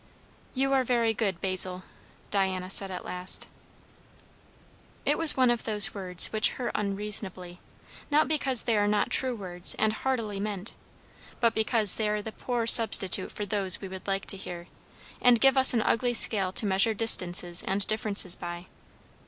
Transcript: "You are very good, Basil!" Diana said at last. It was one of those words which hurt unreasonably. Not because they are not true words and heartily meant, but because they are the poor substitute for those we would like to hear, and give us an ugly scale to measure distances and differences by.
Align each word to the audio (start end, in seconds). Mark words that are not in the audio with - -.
"You 0.55 0.73
are 0.73 0.83
very 0.83 1.13
good, 1.13 1.39
Basil!" 1.41 1.83
Diana 2.31 2.71
said 2.71 2.89
at 2.89 3.05
last. 3.05 3.47
It 5.05 5.15
was 5.15 5.37
one 5.37 5.51
of 5.51 5.63
those 5.65 5.93
words 5.93 6.31
which 6.33 6.53
hurt 6.53 6.71
unreasonably. 6.73 7.59
Not 8.09 8.27
because 8.27 8.63
they 8.63 8.77
are 8.77 8.87
not 8.87 9.11
true 9.11 9.35
words 9.35 9.75
and 9.75 9.93
heartily 9.93 10.39
meant, 10.39 10.73
but 11.39 11.53
because 11.53 11.97
they 11.97 12.09
are 12.09 12.23
the 12.23 12.31
poor 12.31 12.65
substitute 12.65 13.31
for 13.31 13.45
those 13.45 13.79
we 13.79 13.87
would 13.87 14.07
like 14.07 14.25
to 14.25 14.37
hear, 14.37 14.65
and 15.21 15.39
give 15.39 15.55
us 15.55 15.71
an 15.71 15.83
ugly 15.83 16.15
scale 16.15 16.51
to 16.51 16.65
measure 16.65 16.95
distances 16.95 17.61
and 17.61 17.85
differences 17.85 18.35
by. 18.35 18.65